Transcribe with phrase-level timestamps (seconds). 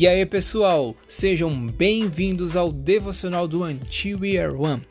[0.00, 4.82] E aí, pessoal, sejam bem-vindos ao devocional do Until We Are One.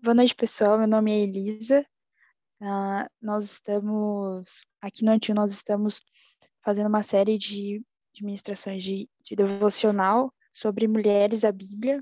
[0.00, 0.78] Boa noite, pessoal.
[0.78, 1.84] Meu nome é Elisa.
[2.60, 6.00] Uh, nós estamos aqui no Until, nós estamos
[6.64, 7.84] fazendo uma série de,
[8.14, 12.00] de ministrações de, de devocional sobre mulheres da Bíblia,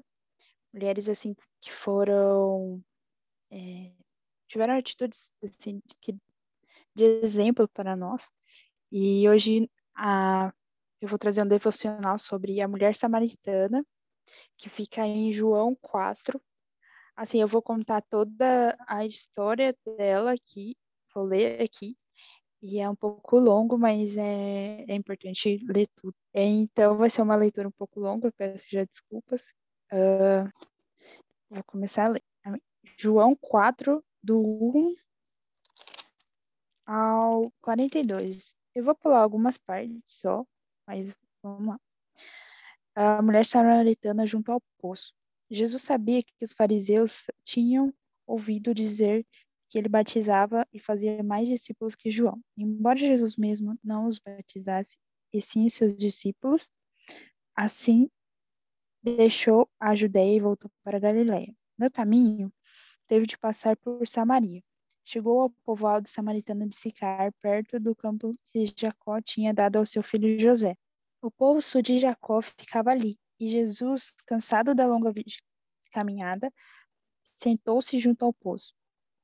[0.75, 2.83] mulheres assim que foram
[3.51, 3.93] é,
[4.47, 6.15] tiveram atitudes assim, que
[6.95, 8.31] de exemplo para nós.
[8.91, 10.53] E hoje a,
[11.01, 13.85] eu vou trazer um devocional sobre a mulher samaritana,
[14.57, 16.41] que fica em João 4.
[17.17, 20.77] Assim, eu vou contar toda a história dela aqui,
[21.15, 21.97] vou ler aqui,
[22.63, 26.15] e é um pouco longo, mas é, é importante ler tudo.
[26.33, 29.55] É, então, vai ser uma leitura um pouco longa, peço já desculpas.
[29.93, 30.51] Uh,
[31.49, 32.23] vou começar a ler.
[32.99, 34.95] João 4, do 1
[37.45, 38.55] ao 42.
[38.75, 40.45] Eu vou pular algumas partes só,
[40.87, 41.81] mas vamos lá.
[42.95, 45.13] A mulher samaritana junto ao poço.
[45.51, 47.93] Jesus sabia que os fariseus tinham
[48.27, 49.27] ouvido dizer
[49.69, 52.41] que ele batizava e fazia mais discípulos que João.
[52.57, 54.99] Embora Jesus mesmo não os batizasse,
[55.33, 56.71] e sim os seus discípulos,
[57.55, 58.11] assim
[59.03, 61.55] deixou a Judéia e voltou para a Galiléia.
[61.79, 62.53] No caminho,
[63.07, 64.63] teve de passar por Samaria.
[65.05, 70.03] Chegou ao povoado samaritano de Sicar, perto do campo que Jacó tinha dado ao seu
[70.03, 70.77] filho José.
[71.23, 75.13] O povo sul de Jacó ficava ali, e Jesus, cansado da longa
[75.93, 76.53] caminhada,
[77.23, 78.75] sentou-se junto ao poço,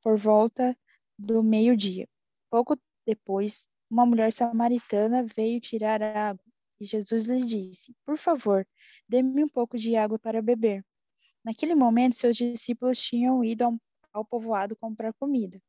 [0.03, 0.77] por volta
[1.19, 2.09] do meio-dia.
[2.51, 6.45] Pouco depois, uma mulher samaritana veio tirar água,
[6.81, 8.67] e Jesus lhe disse: Por favor,
[9.09, 10.85] dê-me um pouco de água para beber.
[11.45, 13.81] Naquele momento, seus discípulos tinham ido
[14.17, 15.61] ao, povoado comprar comida.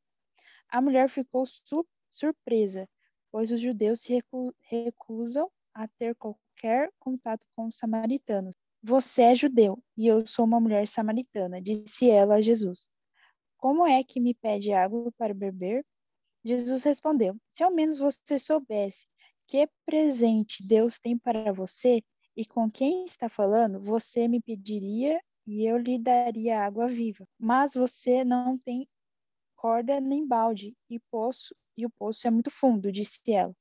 [0.69, 2.87] A mulher ficou su surpresa,
[3.31, 8.55] pois os judeus se recu recusam a ter qualquer contato com os samaritanos.
[8.81, 12.89] Você é judeu e eu sou uma mulher samaritana, disse ela a Jesus.
[13.57, 15.85] Como é que me pede água para beber?
[16.43, 19.05] Jesus respondeu: Se ao menos você soubesse
[19.47, 22.03] que presente Deus tem para você
[22.35, 27.25] e com quem está falando, você me pediria e eu lhe daria água viva.
[27.39, 28.87] Mas você não tem
[29.55, 33.55] corda nem balde, e, poço, e o poço é muito fundo, disse ela.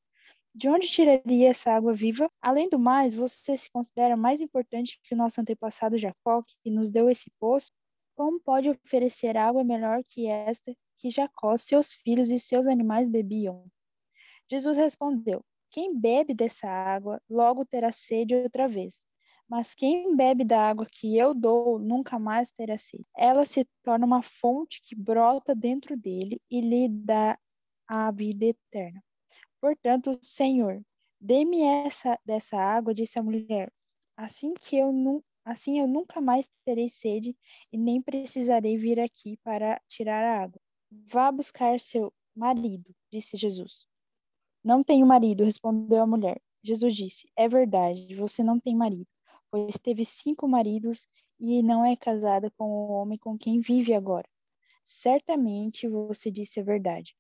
[0.55, 2.31] De onde tiraria essa água viva?
[2.41, 6.91] Além do mais, você se considera mais importante que o nosso antepassado Jacó, que nos
[6.91, 7.71] deu esse poço?
[8.17, 13.67] Como pode oferecer água melhor que esta que Jacó, seus filhos e seus animais bebiam?
[14.51, 19.05] Jesus respondeu: Quem bebe dessa água logo terá sede outra vez.
[19.49, 23.07] Mas quem bebe da água que eu dou nunca mais terá sede.
[23.17, 27.39] Ela se torna uma fonte que brota dentro dele e lhe dá
[27.87, 29.03] a vida eterna.
[29.61, 30.83] Portanto, Senhor,
[31.21, 33.73] dê-me essa dessa água, disse a mulher.
[34.17, 34.93] Assim que eu
[35.45, 37.37] Assim eu nunca mais terei sede
[37.73, 40.61] e nem precisarei vir aqui para tirar a água.
[40.91, 43.87] Vá buscar seu marido, disse Jesus.
[44.65, 46.41] Não tenho marido, respondeu a mulher.
[46.65, 49.07] Jesus disse: É verdade, você não tem marido
[49.51, 51.07] pois teve cinco maridos
[51.39, 54.29] e não é casada com o homem com quem vive agora.
[54.85, 57.17] Certamente você disse a verdade.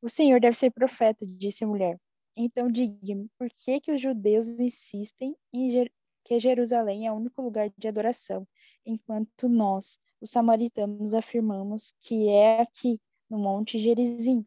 [0.00, 2.00] O Senhor deve ser profeta, disse a mulher.
[2.36, 5.90] Então diga-me, por que, que os judeus insistem em Jer
[6.26, 8.46] que Jerusalém é o único lugar de adoração,
[8.84, 13.00] enquanto nós, os samaritanos, afirmamos que é aqui,
[13.30, 14.44] no Monte Gerizim,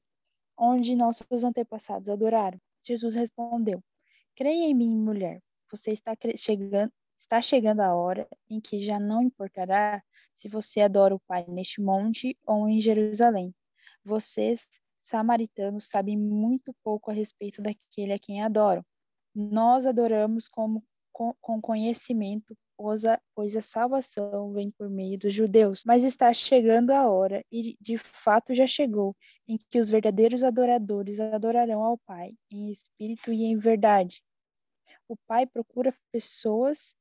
[0.58, 2.60] onde nossos antepassados adoraram?
[2.84, 3.82] Jesus respondeu:
[4.36, 5.42] Creia em mim, mulher.
[5.72, 10.02] Você está chegando, Está chegando a hora em que já não importará
[10.34, 13.54] se você adora o Pai neste monte ou em Jerusalém.
[14.06, 18.86] Vocês, samaritanos, sabem muito pouco a respeito daquele a quem adoram.
[19.36, 20.82] Nós adoramos como,
[21.12, 22.58] com, conhecimento,
[23.36, 25.84] pois a salvação vem por meio dos judeus.
[25.86, 29.14] Mas está chegando a hora, e de fato já chegou,
[29.46, 34.24] em que os verdadeiros adoradores adorarão ao Pai, em espírito e em verdade.
[35.08, 36.96] O Pai procura pessoas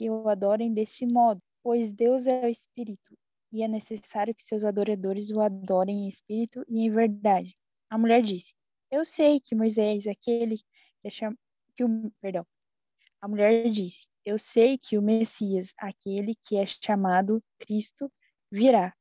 [0.00, 3.14] que o adorem deste modo, pois Deus é o Espírito,
[3.52, 7.54] e é necessário que seus adoradores o adorem em espírito e em verdade.
[7.90, 8.54] A mulher disse:
[8.90, 10.64] Eu sei que Moisés, aquele que,
[11.04, 11.36] é cham...
[11.76, 12.46] que o perdão.
[13.20, 18.10] A mulher disse: Eu sei que o Messias, aquele que é chamado Cristo,
[18.50, 18.94] virá.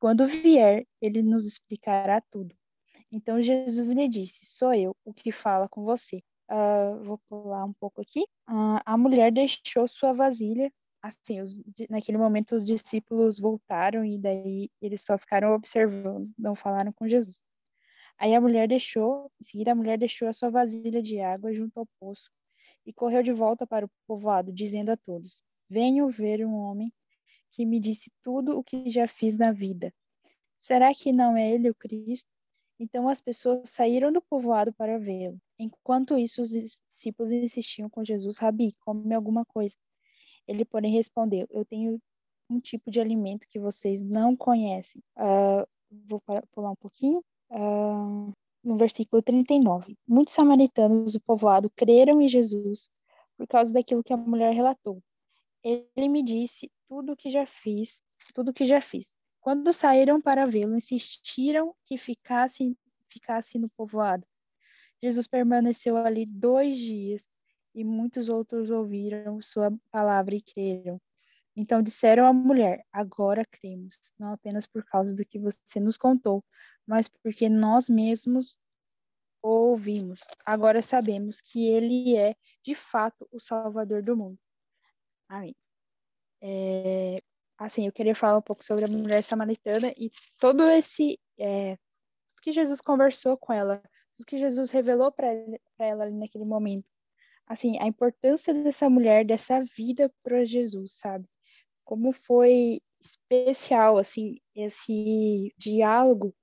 [0.00, 2.52] Quando vier, ele nos explicará tudo.
[3.12, 6.20] Então Jesus lhe disse: Sou eu o que fala com você.
[6.52, 8.24] Uh, vou pular um pouco aqui.
[8.46, 10.70] Uh, a mulher deixou sua vasilha.
[11.00, 11.58] Assim, os,
[11.88, 17.42] naquele momento os discípulos voltaram e daí eles só ficaram observando, não falaram com Jesus.
[18.18, 21.78] Aí a mulher deixou, em seguida a mulher deixou a sua vasilha de água junto
[21.78, 22.30] ao poço
[22.86, 26.92] e correu de volta para o povoado, dizendo a todos: Venho ver um homem
[27.50, 29.92] que me disse tudo o que já fiz na vida.
[30.58, 32.30] Será que não é ele o Cristo?
[32.78, 35.40] Então as pessoas saíram do povoado para vê-lo.
[35.62, 39.76] Enquanto isso, os discípulos insistiam com Jesus: Rabi, come alguma coisa.
[40.46, 42.00] Ele, porém, respondeu: Eu tenho
[42.50, 45.02] um tipo de alimento que vocês não conhecem.
[45.16, 45.66] Uh,
[46.08, 46.20] vou
[46.52, 47.24] pular um pouquinho.
[47.50, 48.32] Uh,
[48.62, 49.96] no versículo 39.
[50.06, 52.88] Muitos samaritanos do povoado creram em Jesus
[53.36, 55.02] por causa daquilo que a mulher relatou.
[55.62, 58.02] Ele me disse tudo o que já fiz,
[58.34, 59.18] tudo o que já fiz.
[59.40, 62.76] Quando saíram para vê-lo, insistiram que ficasse,
[63.08, 64.24] ficasse no povoado.
[65.02, 67.24] Jesus permaneceu ali dois dias
[67.74, 71.00] e muitos outros ouviram sua palavra e creram.
[71.56, 76.44] Então disseram à mulher: Agora cremos, não apenas por causa do que você nos contou,
[76.86, 78.56] mas porque nós mesmos
[79.42, 80.20] ouvimos.
[80.46, 84.38] Agora sabemos que ele é, de fato, o Salvador do mundo.
[85.28, 85.54] Amém.
[86.40, 87.22] É,
[87.58, 91.18] assim, eu queria falar um pouco sobre a mulher samaritana e todo esse.
[91.38, 91.76] É,
[92.42, 93.80] que Jesus conversou com ela,
[94.16, 95.28] tudo que Jesus revelou para
[95.78, 96.86] ela ali naquele momento.
[97.46, 101.26] Assim, a importância dessa mulher, dessa vida para Jesus, sabe?
[101.84, 106.34] como foi especial assim esse diálogo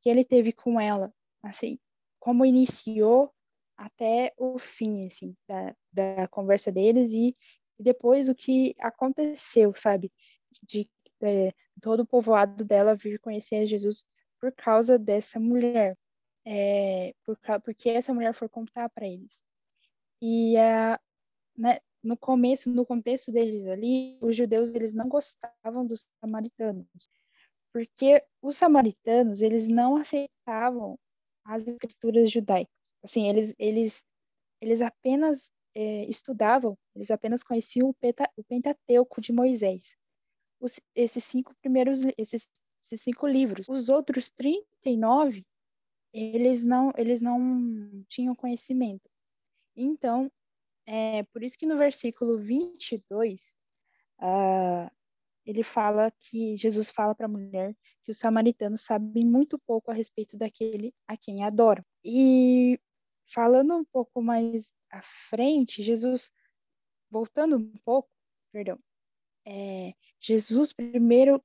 [0.00, 1.78] que ele teve com ela, assim,
[2.18, 3.32] como iniciou
[3.76, 7.34] até o fim assim da, da conversa deles e,
[7.78, 10.12] e depois o que aconteceu, sabe,
[10.62, 10.88] de
[11.22, 14.04] é, todo o povoado dela vir conhecer Jesus
[14.40, 15.96] por causa dessa mulher,
[16.44, 19.42] é, por, porque essa mulher foi contar para eles.
[20.20, 20.54] E
[21.56, 26.86] né, no começo, no contexto deles ali, os judeus eles não gostavam dos samaritanos,
[27.72, 30.98] porque os samaritanos eles não aceitavam
[31.44, 32.72] as escrituras judaicas.
[33.02, 34.04] Assim, eles eles
[34.60, 39.96] eles apenas é, estudavam, eles apenas conheciam o, peta, o Pentateuco de Moisés.
[40.60, 42.48] Os, esses cinco primeiros, esses,
[42.84, 43.68] esses cinco livros.
[43.68, 45.44] Os outros 39,
[46.12, 49.08] eles não, eles não tinham conhecimento.
[49.76, 50.30] Então,
[50.86, 53.56] é por isso que no versículo 22,
[54.20, 54.90] uh,
[55.44, 57.74] ele fala que Jesus fala para a mulher
[58.04, 61.84] que os samaritanos sabem muito pouco a respeito daquele a quem adoram.
[62.04, 62.78] E
[63.32, 66.30] falando um pouco mais à frente, Jesus,
[67.10, 68.08] voltando um pouco,
[68.52, 68.78] perdão,
[69.46, 71.42] é, Jesus primeiro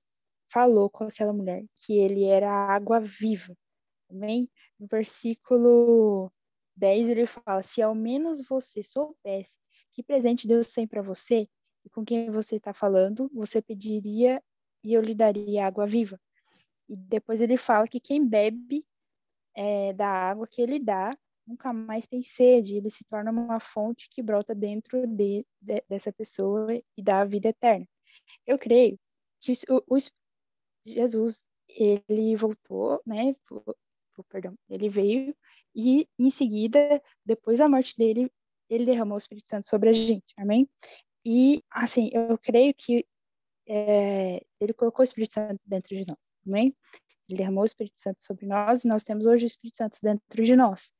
[0.52, 3.56] falou com aquela mulher que ele era água viva.
[4.10, 4.50] Amém?
[4.80, 6.32] No versículo
[6.76, 9.58] 10 ele fala: Se ao menos você soubesse
[9.94, 11.48] que presente Deus tem para você
[11.84, 14.44] e com quem você está falando, você pediria
[14.84, 16.20] e eu lhe daria água viva.
[16.88, 18.86] E depois ele fala que quem bebe
[19.56, 21.18] é, da água que ele dá
[21.48, 26.12] nunca mais tem sede, ele se torna uma fonte que brota dentro de, de, dessa
[26.12, 27.88] pessoa e dá a vida eterna.
[28.46, 29.00] Eu creio
[29.40, 29.98] que o, o
[30.86, 33.36] Jesus ele voltou, né?
[34.26, 35.36] Perdão, ele veio
[35.76, 38.32] e em seguida, depois da morte dele,
[38.70, 40.68] ele derramou o Espírito Santo sobre a gente, amém?
[41.26, 43.06] E, assim, eu creio que
[43.68, 46.76] é, ele colocou o Espírito Santo dentro de nós, amém?
[47.30, 50.44] Ele derramou o Espírito Santo sobre nós e nós temos hoje o Espírito Santo dentro
[50.44, 50.92] de nós.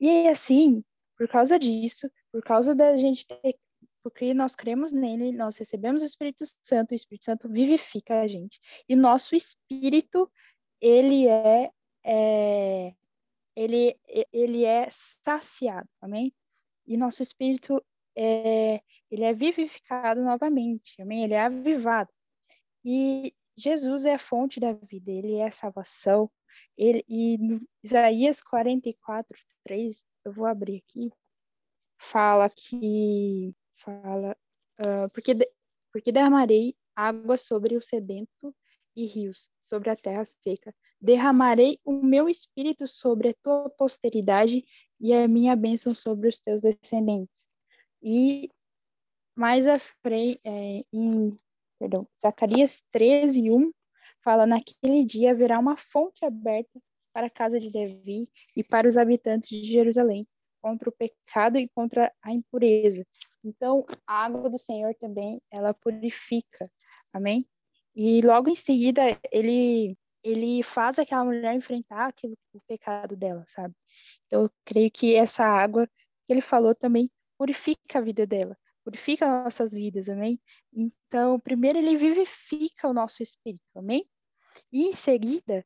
[0.00, 0.82] E assim,
[1.16, 3.56] por causa disso, por causa da gente ter,
[4.02, 8.58] porque nós cremos nele, nós recebemos o Espírito Santo, o Espírito Santo vivifica a gente.
[8.88, 10.30] E nosso espírito,
[10.80, 11.70] ele é,
[12.04, 12.94] é
[13.54, 13.98] ele,
[14.32, 16.32] ele é saciado, amém?
[16.86, 17.82] E nosso espírito
[18.16, 21.24] é, ele é vivificado novamente, amém?
[21.24, 22.10] Ele é avivado.
[22.84, 26.30] E Jesus é a fonte da vida, ele é a salvação.
[26.76, 31.10] Ele, e no Isaías 44, 3, eu vou abrir aqui,
[31.98, 34.36] fala que, fala,
[34.80, 35.34] uh, porque,
[35.92, 38.54] porque derramarei água sobre o sedento
[38.96, 40.74] e rios sobre a terra seca.
[41.00, 44.62] Derramarei o meu espírito sobre a tua posteridade
[45.00, 47.46] e a minha bênção sobre os teus descendentes.
[48.02, 48.50] E
[49.34, 51.34] mais à frente, é, em
[51.78, 53.72] perdão, Zacarias 13, 1,
[54.22, 56.78] fala: Naquele dia haverá uma fonte aberta
[57.14, 60.26] para a casa de Davi e para os habitantes de Jerusalém,
[60.60, 63.06] contra o pecado e contra a impureza.
[63.42, 66.66] Então, a água do Senhor também, ela purifica.
[67.12, 67.46] Amém?
[67.94, 73.74] E logo em seguida ele ele faz aquela mulher enfrentar aquilo, o pecado dela, sabe?
[74.26, 75.88] Então eu creio que essa água
[76.24, 80.40] que ele falou também purifica a vida dela, purifica nossas vidas, amém?
[80.72, 84.08] Então, primeiro ele vivifica o nosso espírito, amém?
[84.72, 85.64] E em seguida,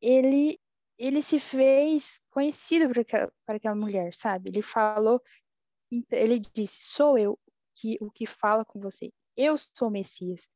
[0.00, 0.58] ele
[0.98, 4.50] ele se fez conhecido para aquela, para aquela mulher, sabe?
[4.50, 5.20] Ele falou,
[6.10, 7.38] ele disse: Sou eu
[7.76, 9.12] que o que fala com você.
[9.36, 10.48] Eu sou o Messias.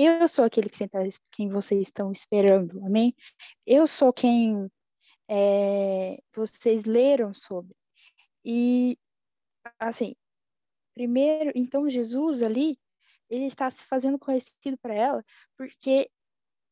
[0.00, 1.00] Eu sou aquele que senta,
[1.32, 3.12] quem vocês estão esperando, amém?
[3.66, 4.70] Eu sou quem
[5.28, 7.74] é, vocês leram sobre.
[8.44, 8.96] E,
[9.76, 10.14] assim,
[10.94, 12.78] primeiro, então Jesus ali,
[13.28, 15.24] ele está se fazendo conhecido para ela,
[15.56, 16.08] porque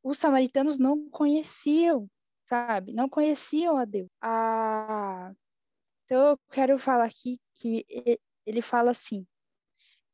[0.04, 2.09] os samaritanos não conheciam,
[2.45, 2.92] sabe?
[2.92, 4.09] Não conheciam a Deus.
[4.23, 5.33] Ah,
[6.04, 7.85] então eu quero falar aqui que
[8.47, 9.26] ele fala assim,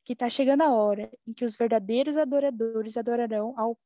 [0.05, 3.77] que está chegando a hora em que os verdadeiros adoradores adorarão ao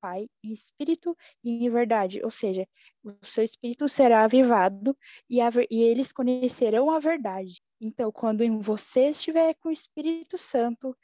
[0.00, 2.66] Pai em espírito e em verdade, ou seja,
[3.04, 4.96] o seu espírito será avivado
[5.28, 7.60] e, a, e eles conhecerão a verdade.
[7.80, 10.96] Então, quando você estiver com o Espírito Santo,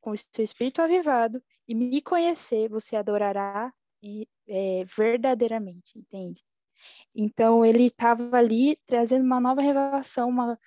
[0.00, 3.72] com o seu espírito avivado e me conhecer, você adorará
[4.02, 6.42] e, é, verdadeiramente, entende?
[7.14, 10.58] Então, ele estava ali trazendo uma nova revelação, uma,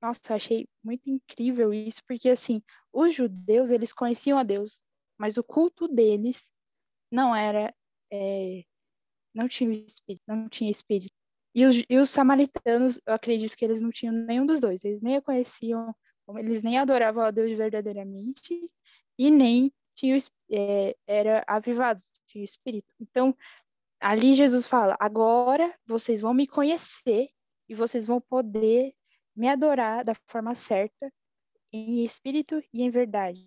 [0.00, 2.62] nossa, eu achei muito incrível isso, porque assim,
[2.92, 4.82] os judeus, eles conheciam a Deus,
[5.18, 6.50] mas o culto deles
[7.10, 7.74] não era,
[8.12, 8.62] é,
[9.34, 11.12] não tinha espírito, não tinha espírito.
[11.54, 15.00] E os, e os samaritanos, eu acredito que eles não tinham nenhum dos dois, eles
[15.00, 15.94] nem a conheciam,
[16.36, 18.70] eles nem adoravam a Deus verdadeiramente,
[19.18, 20.18] e nem tinham,
[20.50, 22.92] é, era avivados, tinha espírito.
[23.00, 23.34] Então,
[23.98, 27.30] ali Jesus fala, agora vocês vão me conhecer
[27.68, 28.94] e vocês vão poder
[29.36, 31.12] me adorar da forma certa,
[31.72, 33.46] em espírito e em verdade.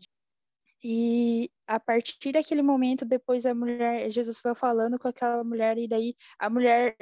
[0.84, 5.88] E a partir daquele momento, depois a mulher, Jesus foi falando com aquela mulher, e
[5.88, 6.96] daí a mulher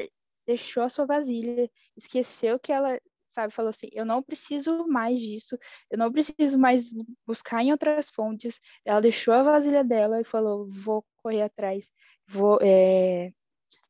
[0.48, 5.58] deixou a sua vasilha, esqueceu que ela, sabe, falou assim: eu não preciso mais disso,
[5.92, 6.90] eu não preciso mais
[7.26, 8.60] buscar em outras fontes.
[8.86, 11.92] Ela deixou a vasilha dela e falou: vou correr atrás,
[12.28, 13.32] vou, é,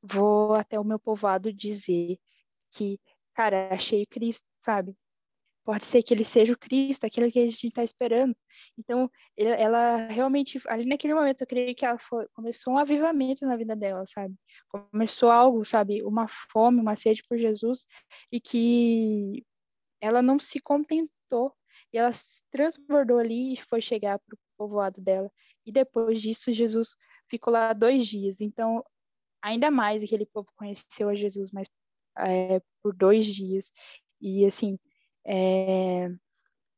[0.02, 2.18] vou até o meu povoado dizer
[2.72, 3.00] que
[3.38, 4.96] cara, achei Cristo, sabe?
[5.64, 8.36] Pode ser que ele seja o Cristo, aquele que a gente está esperando.
[8.78, 13.56] Então, ela realmente, ali naquele momento, eu creio que ela foi, começou um avivamento na
[13.56, 14.34] vida dela, sabe?
[14.70, 16.02] Começou algo, sabe?
[16.04, 17.86] Uma fome, uma sede por Jesus,
[18.32, 19.46] e que
[20.02, 21.54] ela não se contentou,
[21.94, 25.32] e ela se transbordou ali e foi chegar para o povoado dela.
[25.66, 26.96] E depois disso, Jesus
[27.30, 28.42] ficou lá dois dias.
[28.42, 28.84] Então,
[29.44, 31.68] ainda mais aquele povo conheceu a Jesus, mas
[32.20, 33.72] é, por dois dias.
[34.22, 34.80] E, assim,
[35.26, 36.10] é,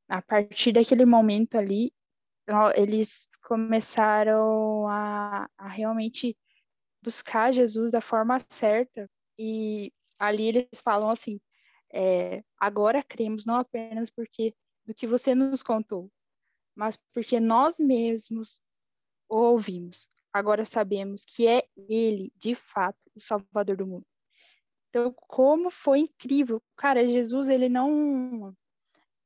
[0.08, 1.94] a partir daquele momento ali,
[2.76, 6.38] eles começaram a, a realmente
[7.02, 9.10] buscar Jesus da forma certa.
[9.38, 11.40] E ali eles falam assim:
[11.94, 14.54] é, agora cremos não apenas porque
[14.86, 16.12] do que você nos contou,
[16.76, 18.60] mas porque nós mesmos
[19.30, 20.08] o ouvimos.
[20.34, 24.06] Agora sabemos que é Ele, de fato, o Salvador do mundo.
[24.90, 26.62] Então, como foi incrível.
[26.76, 28.56] Cara, Jesus, ele não.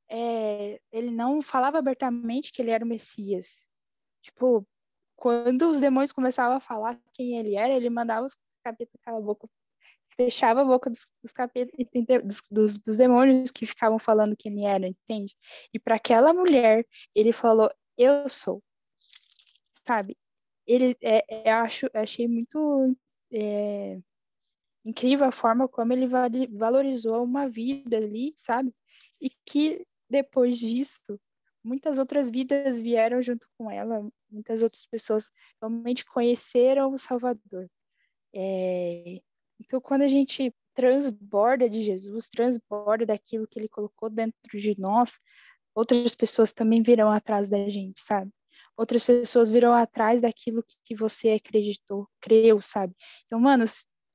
[0.10, 3.67] É, ele não falava abertamente que ele era o Messias.
[4.22, 4.67] Tipo,
[5.15, 9.24] quando os demônios começavam a falar quem ele era, ele mandava os capetas calar a
[9.24, 9.50] boca,
[10.15, 11.74] fechava a boca dos, dos capetas,
[12.24, 15.36] dos, dos, dos, demônios que ficavam falando quem ele era, entende?
[15.74, 18.62] E para aquela mulher, ele falou: Eu sou.
[19.72, 20.17] Sabe?
[20.65, 22.96] Ele, é, é, acho, achei muito.
[23.32, 24.00] É,
[24.86, 26.08] incrível a forma como ele
[26.52, 28.74] valorizou uma vida ali, sabe?
[29.22, 31.20] E que depois disso,
[31.63, 37.70] muitas outras vidas vieram junto com ela, muitas outras pessoas realmente conheceram o Salvador.
[38.36, 39.22] É...
[39.60, 45.20] Então, quando a gente transborda de Jesus, transborda daquilo que ele colocou dentro de nós,
[45.74, 48.32] outras pessoas também virão atrás da gente, sabe?
[48.75, 52.96] Outras pessoas virão atrás daquilo que você acreditou, creu, sabe?
[53.25, 53.66] Então, mano,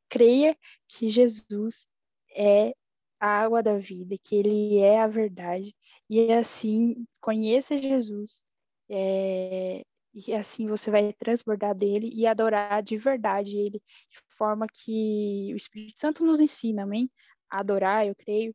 [0.09, 0.57] creia
[0.89, 1.87] que Jesus
[2.35, 2.75] é
[3.21, 5.75] a água da vida, que ele é a verdade,
[6.09, 8.45] e assim conheça Jesus,
[8.89, 9.83] é,
[10.15, 15.57] e assim você vai transbordar dele e adorar de verdade ele, de forma que o
[15.57, 17.11] Espírito Santo nos ensina, amém?
[17.51, 18.55] A adorar, eu creio,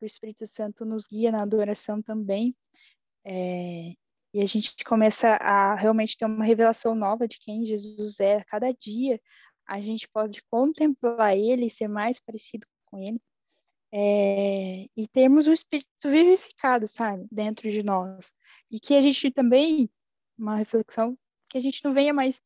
[0.00, 2.54] o Espírito Santo nos guia na adoração também,
[3.24, 3.92] é,
[4.32, 8.44] e a gente começa a realmente ter uma revelação nova de quem Jesus é a
[8.44, 9.20] cada dia,
[9.66, 13.20] a gente pode contemplar ele, ser mais parecido com ele,
[13.92, 18.32] é, e termos o Espírito vivificado, sabe, dentro de nós.
[18.70, 19.90] E que a gente também,
[20.38, 21.18] uma reflexão,
[21.48, 22.40] que a gente não venha mais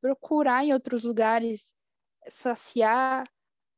[0.00, 1.72] procurar em outros lugares
[2.28, 3.28] saciar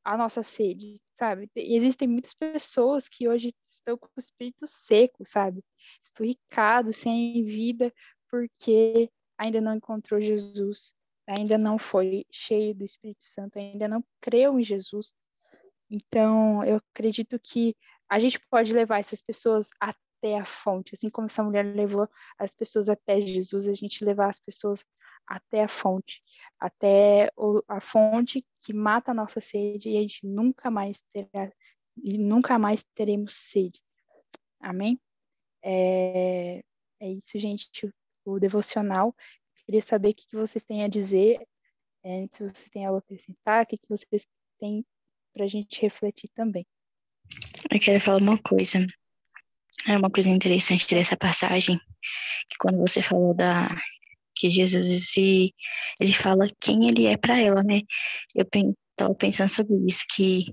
[0.05, 1.49] a nossa sede, sabe?
[1.55, 5.62] E existem muitas pessoas que hoje estão com o espírito seco, sabe?
[6.03, 7.93] Esturricado, sem vida,
[8.29, 10.93] porque ainda não encontrou Jesus
[11.39, 15.15] ainda não foi cheio do Espírito Santo, ainda não creu em Jesus,
[15.91, 17.77] Então, eu acredito que
[18.09, 22.09] a gente pode levar essas pessoas até a fonte, assim como essa mulher levou
[22.39, 24.85] as pessoas até Jesus, a gente levar as pessoas
[25.27, 26.23] até a fonte,
[26.59, 27.31] até
[27.69, 31.53] a fonte que mata a nossa sede e a gente nunca mais terá
[32.03, 33.81] e nunca mais teremos sede.
[34.61, 35.01] Amém?
[35.62, 36.62] É,
[37.01, 37.93] é isso, gente,
[38.25, 39.15] o devocional.
[39.66, 41.40] Queria saber o que vocês têm a dizer,
[42.04, 44.26] é, se vocês têm algo a acrescentar, o que vocês
[44.59, 44.85] têm
[45.33, 46.66] para a gente refletir também.
[47.71, 48.85] Eu quero falar uma coisa.
[49.88, 51.78] É uma coisa interessante dessa passagem,
[52.49, 53.69] que quando você falou da
[54.35, 57.83] que Jesus ele fala quem ele é para ela, né?
[58.35, 58.47] Eu
[58.92, 60.47] estava pensando sobre isso, que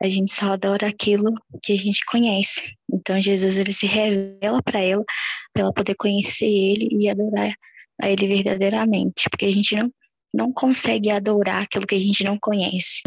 [0.00, 2.76] a gente só adora aquilo que a gente conhece.
[2.92, 5.04] Então Jesus ele se revela para ela,
[5.52, 7.54] para ela poder conhecer ele e adorar
[8.00, 9.90] a ele verdadeiramente, porque a gente não
[10.34, 13.02] não consegue adorar aquilo que a gente não conhece.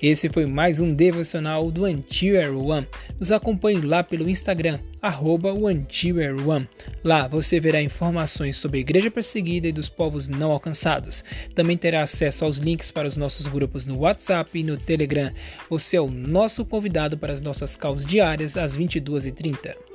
[0.00, 2.88] Esse foi mais um devocional do Antier One.
[3.18, 5.86] Nos acompanhe lá pelo Instagram, arroba One.
[7.04, 11.22] Lá você verá informações sobre a igreja perseguida e dos povos não alcançados.
[11.54, 15.30] Também terá acesso aos links para os nossos grupos no WhatsApp e no Telegram.
[15.68, 19.89] Você é o nosso convidado para as nossas causas diárias às 22h30.